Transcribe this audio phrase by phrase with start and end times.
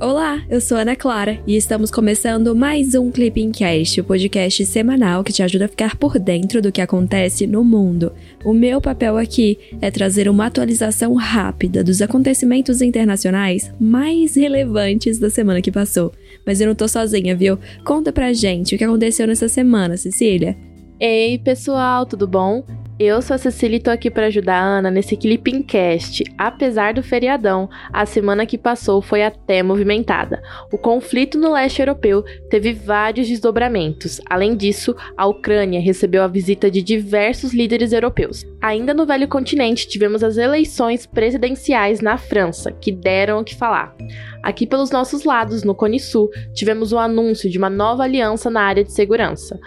[0.00, 5.22] Olá, eu sou Ana Clara e estamos começando mais um Clipping Cast, o podcast semanal
[5.22, 8.10] que te ajuda a ficar por dentro do que acontece no mundo.
[8.42, 15.28] O meu papel aqui é trazer uma atualização rápida dos acontecimentos internacionais mais relevantes da
[15.28, 16.14] semana que passou.
[16.46, 17.58] Mas eu não tô sozinha, viu?
[17.84, 20.56] Conta pra gente o que aconteceu nessa semana, Cecília.
[20.98, 22.64] Ei, pessoal, tudo bom?
[23.02, 26.22] Eu sou a Cecília e tô aqui para ajudar a Ana nesse Clippingcast.
[26.36, 30.42] Apesar do feriadão, a semana que passou foi até movimentada.
[30.70, 34.20] O conflito no leste europeu teve vários desdobramentos.
[34.28, 38.44] Além disso, a Ucrânia recebeu a visita de diversos líderes europeus.
[38.60, 43.96] Ainda no velho continente, tivemos as eleições presidenciais na França, que deram o que falar.
[44.42, 48.60] Aqui pelos nossos lados, no Cone Sul, tivemos o anúncio de uma nova aliança na
[48.60, 49.58] área de segurança.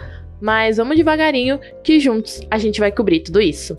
[0.44, 3.78] Mas vamos devagarinho que juntos a gente vai cobrir tudo isso.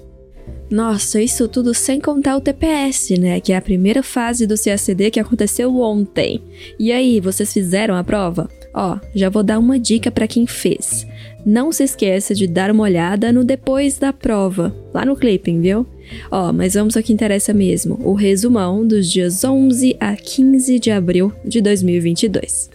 [0.68, 3.40] Nossa, isso tudo sem contar o TPS, né?
[3.40, 6.42] Que é a primeira fase do CACD que aconteceu ontem.
[6.80, 8.50] E aí, vocês fizeram a prova?
[8.74, 11.06] Ó, já vou dar uma dica para quem fez.
[11.46, 15.86] Não se esqueça de dar uma olhada no depois da prova, lá no clipping, viu?
[16.32, 20.90] Ó, mas vamos ao que interessa mesmo, o resumão dos dias 11 a 15 de
[20.90, 22.72] abril de 2022.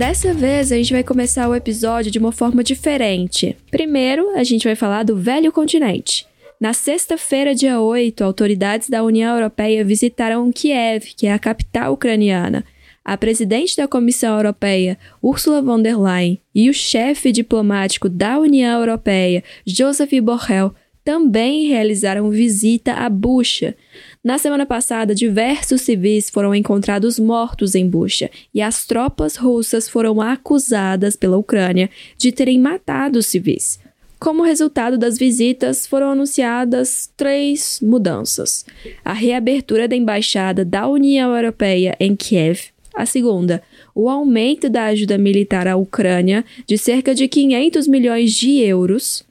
[0.00, 3.54] Dessa vez a gente vai começar o episódio de uma forma diferente.
[3.70, 6.26] Primeiro, a gente vai falar do velho continente.
[6.58, 12.64] Na sexta-feira, dia 8, autoridades da União Europeia visitaram Kiev, que é a capital ucraniana.
[13.04, 18.80] A presidente da Comissão Europeia, Ursula von der Leyen, e o chefe diplomático da União
[18.80, 20.72] Europeia, Joseph Borrell,
[21.04, 23.76] também realizaram visita a Bucha.
[24.22, 30.20] Na semana passada, diversos civis foram encontrados mortos em Bucha e as tropas russas foram
[30.20, 33.80] acusadas pela Ucrânia de terem matado civis.
[34.18, 38.66] Como resultado das visitas, foram anunciadas três mudanças:
[39.02, 43.62] a reabertura da embaixada da União Europeia em Kiev, a segunda,
[43.94, 49.24] o aumento da ajuda militar à Ucrânia de cerca de 500 milhões de euros.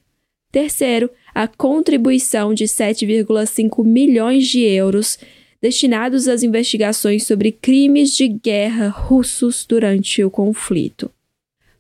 [0.52, 5.18] Terceiro, a contribuição de 7,5 milhões de euros
[5.62, 11.12] destinados às investigações sobre crimes de guerra russos durante o conflito.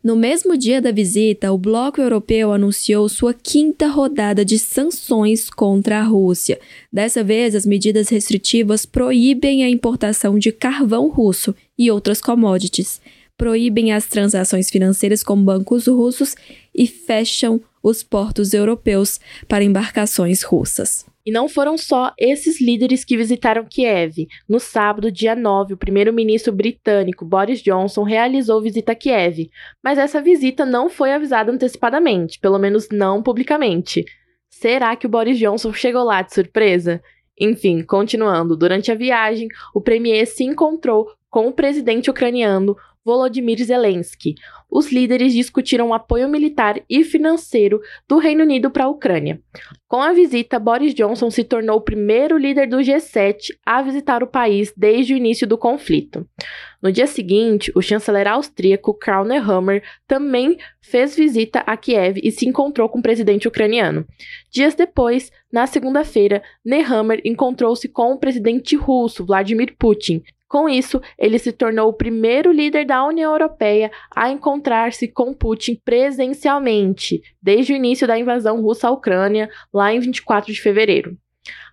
[0.01, 5.99] No mesmo dia da visita, o Bloco Europeu anunciou sua quinta rodada de sanções contra
[5.99, 6.57] a Rússia.
[6.91, 13.01] Dessa vez, as medidas restritivas proíbem a importação de carvão russo e outras commodities,
[13.39, 16.35] proíbem as transações financeiras com bancos russos
[16.75, 19.17] e fecham os portos europeus
[19.47, 21.05] para embarcações russas.
[21.25, 24.27] E não foram só esses líderes que visitaram Kiev.
[24.47, 29.49] No sábado, dia 9, o primeiro-ministro britânico Boris Johnson realizou visita a Kiev,
[29.81, 34.03] mas essa visita não foi avisada antecipadamente, pelo menos não publicamente.
[34.49, 37.01] Será que o Boris Johnson chegou lá de surpresa?
[37.39, 44.35] Enfim, continuando, durante a viagem, o premier se encontrou com o presidente ucraniano Volodymyr Zelensky.
[44.69, 49.41] Os líderes discutiram o apoio militar e financeiro do Reino Unido para a Ucrânia.
[49.87, 54.27] Com a visita, Boris Johnson se tornou o primeiro líder do G7 a visitar o
[54.27, 56.27] país desde o início do conflito.
[56.81, 62.47] No dia seguinte, o chanceler austríaco Karl Nehammer também fez visita a Kiev e se
[62.47, 64.05] encontrou com o presidente ucraniano.
[64.51, 71.37] Dias depois, na segunda-feira, Nehammer encontrou-se com o presidente russo Vladimir Putin com isso, ele
[71.37, 77.75] se tornou o primeiro líder da União Europeia a encontrar-se com Putin presencialmente, desde o
[77.75, 81.15] início da invasão russa à Ucrânia, lá em 24 de fevereiro.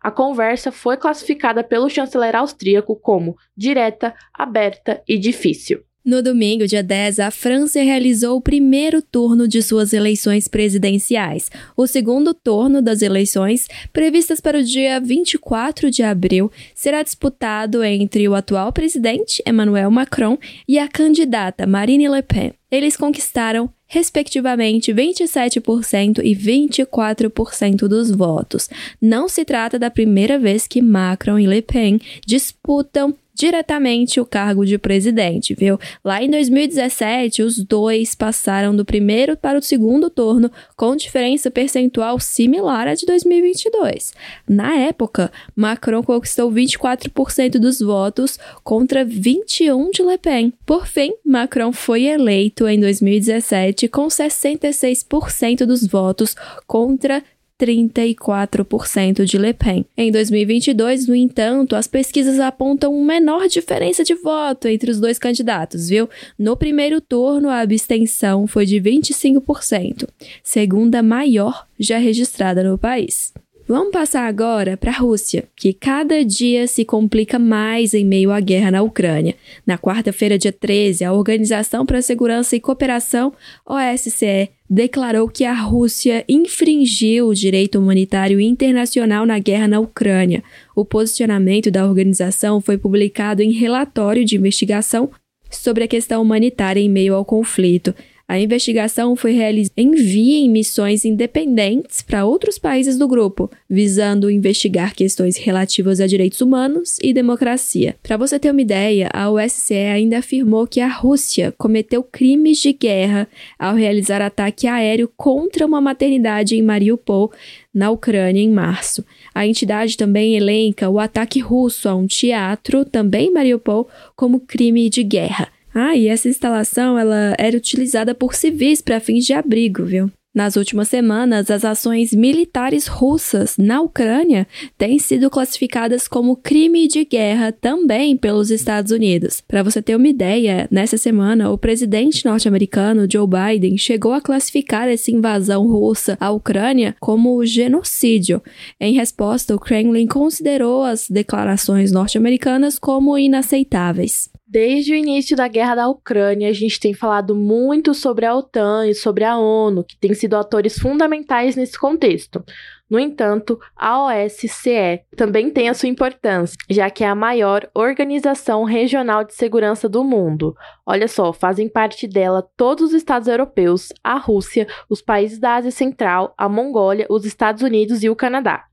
[0.02, 5.82] A conversa foi classificada pelo chanceler austríaco como direta, aberta e difícil.
[6.06, 11.50] No domingo, dia 10, a França realizou o primeiro turno de suas eleições presidenciais.
[11.76, 18.28] O segundo turno das eleições, previstas para o dia 24 de abril, será disputado entre
[18.28, 22.52] o atual presidente Emmanuel Macron e a candidata Marine Le Pen.
[22.70, 28.70] Eles conquistaram respectivamente 27% e 24% dos votos.
[29.02, 34.64] Não se trata da primeira vez que Macron e Le Pen disputam diretamente o cargo
[34.64, 35.78] de presidente, viu?
[36.02, 42.18] Lá em 2017, os dois passaram do primeiro para o segundo turno com diferença percentual
[42.18, 44.14] similar à de 2022.
[44.48, 50.52] Na época, Macron conquistou 24% dos votos contra 21 de Le Pen.
[50.64, 56.34] Por fim, Macron foi eleito em 2017 com 66% dos votos
[56.66, 57.22] contra
[57.60, 59.84] 34% de Le Pen.
[59.96, 65.18] Em 2022, no entanto, as pesquisas apontam uma menor diferença de voto entre os dois
[65.18, 66.08] candidatos, viu?
[66.38, 70.06] No primeiro turno, a abstenção foi de 25%,
[70.42, 73.32] segunda maior já registrada no país.
[73.68, 78.38] Vamos passar agora para a Rússia, que cada dia se complica mais em meio à
[78.38, 79.34] guerra na Ucrânia.
[79.66, 83.32] Na quarta-feira, dia 13, a Organização para a Segurança e Cooperação,
[83.66, 90.42] OSCE, declarou que a Rússia infringiu o direito humanitário internacional na guerra na Ucrânia.
[90.74, 95.10] O posicionamento da organização foi publicado em relatório de investigação
[95.50, 97.94] sobre a questão humanitária em meio ao conflito.
[98.28, 105.36] A investigação foi realizada em missões independentes para outros países do grupo, visando investigar questões
[105.36, 107.94] relativas a direitos humanos e democracia.
[108.02, 112.72] Para você ter uma ideia, a OSCE ainda afirmou que a Rússia cometeu crimes de
[112.72, 117.30] guerra ao realizar ataque aéreo contra uma maternidade em Mariupol,
[117.72, 119.04] na Ucrânia, em março.
[119.32, 124.90] A entidade também elenca o ataque russo a um teatro, também em Mariupol, como crime
[124.90, 125.55] de guerra.
[125.78, 130.10] Ah, e essa instalação ela era utilizada por civis para fins de abrigo, viu?
[130.34, 134.46] Nas últimas semanas, as ações militares russas na Ucrânia
[134.78, 139.42] têm sido classificadas como crime de guerra também pelos Estados Unidos.
[139.46, 144.88] Para você ter uma ideia, nessa semana, o presidente norte-americano Joe Biden chegou a classificar
[144.88, 148.42] essa invasão russa à Ucrânia como genocídio.
[148.80, 154.34] Em resposta, o Kremlin considerou as declarações norte-americanas como inaceitáveis.
[154.48, 158.86] Desde o início da guerra da Ucrânia, a gente tem falado muito sobre a OTAN
[158.86, 162.44] e sobre a ONU, que têm sido atores fundamentais nesse contexto.
[162.88, 168.62] No entanto, a OSCE também tem a sua importância, já que é a maior organização
[168.62, 170.54] regional de segurança do mundo.
[170.86, 175.72] Olha só, fazem parte dela todos os estados europeus, a Rússia, os países da Ásia
[175.72, 178.64] Central, a Mongólia, os Estados Unidos e o Canadá.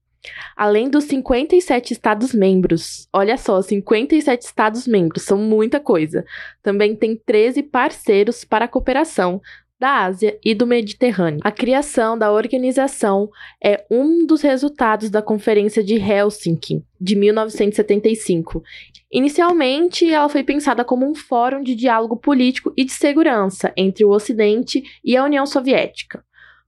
[0.55, 6.25] Além dos 57 Estados-membros, olha só, 57 Estados-membros, são muita coisa.
[6.61, 9.41] Também tem 13 parceiros para a cooperação
[9.83, 11.41] da Ásia e do Mediterrâneo.
[11.43, 13.29] A criação da organização
[13.61, 18.63] é um dos resultados da Conferência de Helsinki, de 1975.
[19.11, 24.09] Inicialmente, ela foi pensada como um fórum de diálogo político e de segurança entre o
[24.11, 26.23] Ocidente e a União Soviética.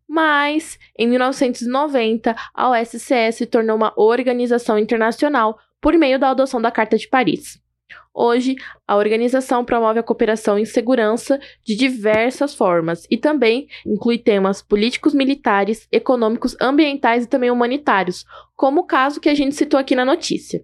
[0.07, 6.72] Mas, em 1990, a OSCE se tornou uma organização internacional por meio da adoção da
[6.72, 7.60] Carta de Paris.
[8.13, 8.56] Hoje,
[8.88, 15.13] a organização promove a cooperação em segurança de diversas formas e também inclui temas políticos,
[15.13, 18.24] militares, econômicos, ambientais e também humanitários,
[18.56, 20.63] como o caso que a gente citou aqui na notícia.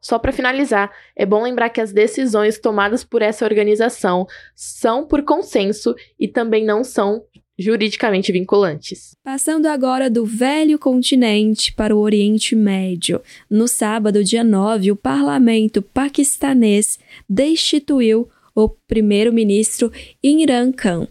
[0.00, 5.22] Só para finalizar, é bom lembrar que as decisões tomadas por essa organização são por
[5.22, 7.24] consenso e também não são
[7.58, 9.16] juridicamente vinculantes.
[9.24, 13.20] Passando agora do velho continente para o Oriente Médio.
[13.50, 16.98] No sábado, dia 9, o parlamento paquistanês
[17.28, 19.90] destituiu o primeiro-ministro
[20.22, 21.08] Imran Khan.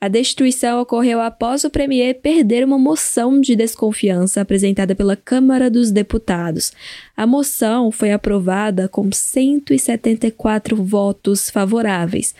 [0.00, 5.90] A destituição ocorreu após o premier perder uma moção de desconfiança apresentada pela Câmara dos
[5.90, 6.72] Deputados.
[7.16, 12.32] A moção foi aprovada com 174 votos favoráveis.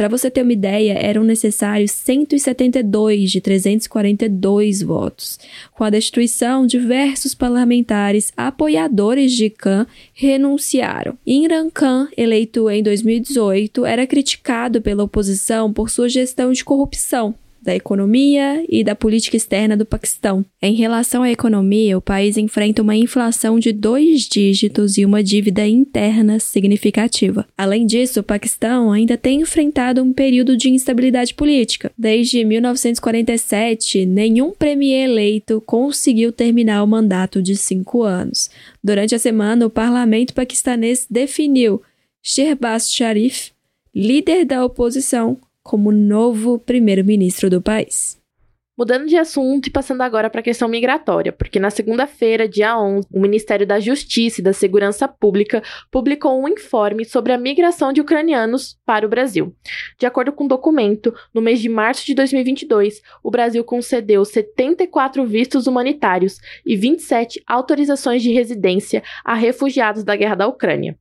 [0.00, 5.38] Para você ter uma ideia, eram necessários 172 de 342 votos.
[5.74, 11.18] Com a destituição, diversos parlamentares apoiadores de Khan renunciaram.
[11.26, 17.74] Imran Khan, eleito em 2018, era criticado pela oposição por sua gestão de corrupção da
[17.74, 20.44] economia e da política externa do Paquistão.
[20.62, 25.66] Em relação à economia, o país enfrenta uma inflação de dois dígitos e uma dívida
[25.66, 27.46] interna significativa.
[27.56, 31.92] Além disso, o Paquistão ainda tem enfrentado um período de instabilidade política.
[31.96, 38.50] Desde 1947, nenhum premier eleito conseguiu terminar o mandato de cinco anos.
[38.82, 41.82] Durante a semana, o parlamento paquistanês definiu
[42.22, 43.52] Shehbaz Sharif,
[43.94, 48.20] líder da oposição, como novo primeiro-ministro do país.
[48.80, 53.08] Mudando de assunto e passando agora para a questão migratória, porque na segunda-feira, dia 11,
[53.12, 58.00] o Ministério da Justiça e da Segurança Pública publicou um informe sobre a migração de
[58.00, 59.54] ucranianos para o Brasil.
[59.98, 64.24] De acordo com o um documento, no mês de março de 2022, o Brasil concedeu
[64.24, 70.96] 74 vistos humanitários e 27 autorizações de residência a refugiados da guerra da Ucrânia.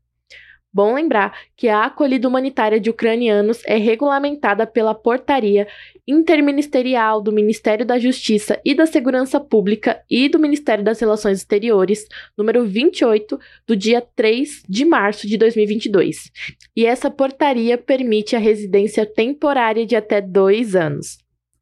[0.79, 5.67] Bom lembrar que a acolhida humanitária de ucranianos é regulamentada pela portaria
[6.07, 12.07] interministerial do Ministério da Justiça e da Segurança Pública e do Ministério das Relações Exteriores,
[12.38, 16.31] número 28, do dia 3 de março de 2022.
[16.74, 21.17] E essa portaria permite a residência temporária de até dois anos.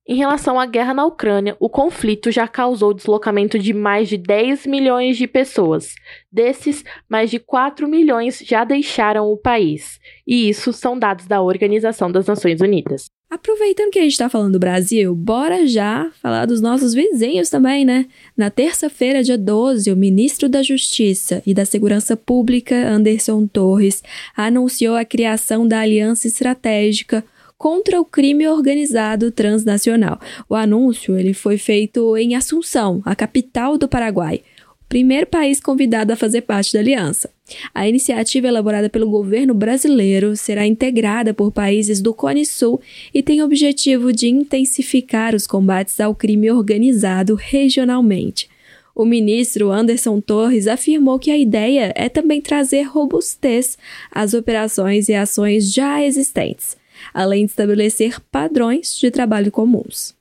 [0.10, 4.66] Em relação à guerra na Ucrânia, o conflito já causou deslocamento de mais de 10
[4.66, 5.96] milhões de pessoas.
[6.32, 10.00] Desses, mais de 4 milhões já deixaram o país.
[10.26, 13.08] E isso são dados da Organização das Nações Unidas.
[13.30, 17.84] Aproveitando que a gente está falando do Brasil, bora já falar dos nossos vizinhos também,
[17.84, 18.06] né?
[18.38, 24.02] Na terça-feira, dia 12, o ministro da Justiça e da Segurança Pública, Anderson Torres,
[24.38, 27.26] anunciou a criação da Aliança Estratégica
[27.58, 30.20] contra o crime organizado transnacional.
[30.48, 34.44] O anúncio ele foi feito em Assunção, a capital do Paraguai
[34.88, 37.30] primeiro país convidado a fazer parte da aliança.
[37.74, 42.82] A iniciativa elaborada pelo governo brasileiro será integrada por países do Cone Sul
[43.14, 48.50] e tem o objetivo de intensificar os combates ao crime organizado regionalmente.
[48.96, 53.78] O ministro Anderson Torres afirmou que a ideia é também trazer robustez
[54.12, 56.76] às operações e ações já existentes,
[57.14, 60.18] além de estabelecer padrões de trabalho comuns.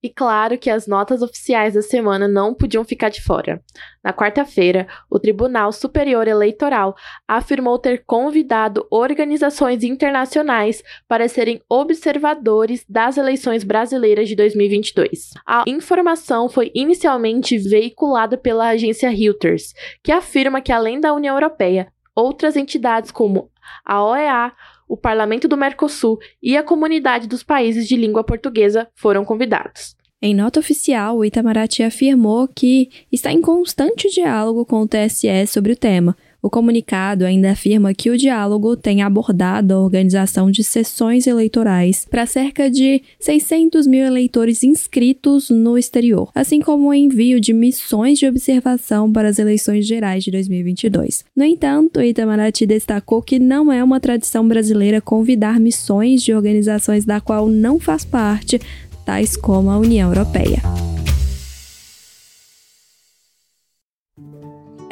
[0.00, 3.60] E claro que as notas oficiais da semana não podiam ficar de fora.
[4.02, 6.94] Na quarta-feira, o Tribunal Superior Eleitoral
[7.26, 15.32] afirmou ter convidado organizações internacionais para serem observadores das eleições brasileiras de 2022.
[15.44, 21.92] A informação foi inicialmente veiculada pela agência Reuters, que afirma que além da União Europeia,
[22.14, 23.50] outras entidades como
[23.84, 24.52] a OEA,
[24.88, 29.96] o Parlamento do Mercosul e a Comunidade dos Países de Língua Portuguesa foram convidados.
[30.20, 35.72] Em nota oficial, o Itamaraty afirmou que está em constante diálogo com o TSE sobre
[35.72, 36.16] o tema.
[36.40, 42.26] O comunicado ainda afirma que o diálogo tem abordado a organização de sessões eleitorais para
[42.26, 48.26] cerca de 600 mil eleitores inscritos no exterior, assim como o envio de missões de
[48.28, 51.24] observação para as eleições gerais de 2022.
[51.34, 57.20] No entanto, Itamaraty destacou que não é uma tradição brasileira convidar missões de organizações da
[57.20, 58.60] qual não faz parte
[59.04, 60.87] tais como a União Europeia.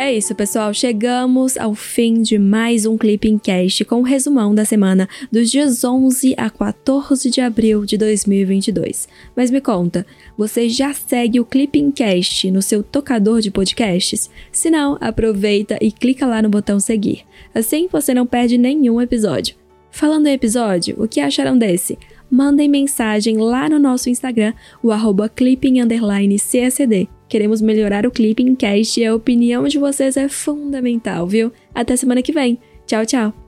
[0.07, 0.73] É isso, pessoal.
[0.73, 5.83] Chegamos ao fim de mais um Clipping Cast com um resumão da semana dos dias
[5.83, 9.09] 11 a 14 de abril de 2022.
[9.35, 10.07] Mas me conta,
[10.39, 14.31] você já segue o Clipping Cast no seu tocador de podcasts?
[14.53, 17.25] Se não, aproveita e clica lá no botão seguir.
[17.53, 19.57] Assim você não perde nenhum episódio.
[19.91, 21.99] Falando em episódio, o que acharam desse?
[22.31, 27.09] mandem mensagem lá no nosso Instagram, o arroba clipping__csd.
[27.29, 31.53] Queremos melhorar o Clipping Cast e a opinião de vocês é fundamental, viu?
[31.75, 32.59] Até semana que vem.
[32.87, 33.46] Tchau, tchau!